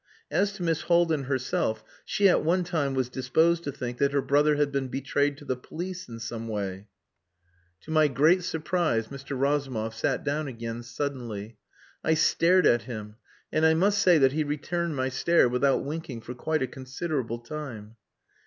As 0.31 0.51
to 0.53 0.63
Miss 0.63 0.81
Haldin 0.85 1.25
herself, 1.25 1.83
she 2.05 2.27
at 2.27 2.43
one 2.43 2.63
time 2.63 2.95
was 2.95 3.07
disposed 3.07 3.63
to 3.65 3.71
think 3.71 3.99
that 3.99 4.13
her 4.13 4.21
brother 4.23 4.55
had 4.55 4.71
been 4.71 4.87
betrayed 4.87 5.37
to 5.37 5.45
the 5.45 5.55
police 5.55 6.09
in 6.09 6.17
some 6.19 6.47
way." 6.47 6.87
To 7.81 7.91
my 7.91 8.07
great 8.07 8.43
surprise 8.43 9.09
Mr. 9.09 9.39
Razumov 9.39 9.93
sat 9.93 10.23
down 10.23 10.47
again 10.47 10.81
suddenly. 10.81 11.57
I 12.03 12.15
stared 12.15 12.65
at 12.65 12.81
him, 12.85 13.17
and 13.51 13.63
I 13.63 13.75
must 13.75 13.99
say 14.01 14.17
that 14.17 14.31
he 14.31 14.43
returned 14.43 14.95
my 14.95 15.09
stare 15.09 15.47
without 15.47 15.83
winking 15.85 16.21
for 16.21 16.33
quite 16.33 16.63
a 16.63 16.67
considerable 16.67 17.37
time. 17.37 17.95